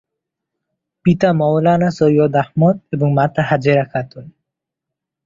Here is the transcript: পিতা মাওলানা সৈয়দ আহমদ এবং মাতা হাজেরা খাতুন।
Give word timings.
পিতা 1.05 1.29
মাওলানা 1.33 1.89
সৈয়দ 1.97 2.33
আহমদ 2.35 2.75
এবং 2.91 3.07
মাতা 3.13 3.41
হাজেরা 3.49 3.85
খাতুন। 3.91 4.25